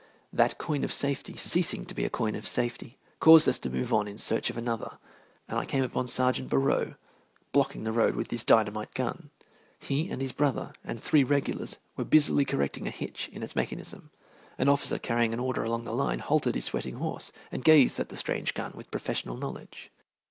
[0.33, 3.93] That coign of safety ceasing to be a coign of safety caused us to move
[3.93, 4.97] on in search of another,
[5.47, 6.95] and I came upon Sergeant Borrowe
[7.51, 9.29] blocking the road with his dynamite gun.
[9.77, 14.09] He and his brother and three regulars were busily correcting a hitch in its mechanism.
[14.57, 18.09] An officer carrying an order along the line halted his sweating horse and gazed at
[18.09, 19.91] the strange gun with professional knowledge.